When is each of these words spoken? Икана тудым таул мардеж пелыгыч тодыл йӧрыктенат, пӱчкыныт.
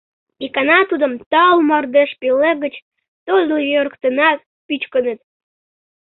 Икана 0.45 0.79
тудым 0.89 1.13
таул 1.31 1.59
мардеж 1.69 2.09
пелыгыч 2.21 2.75
тодыл 3.25 3.59
йӧрыктенат, 3.71 4.39
пӱчкыныт. 4.65 5.19